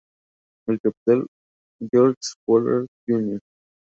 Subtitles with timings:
[0.67, 1.27] El capitán
[1.91, 2.15] George
[2.47, 3.39] Pollard Jr.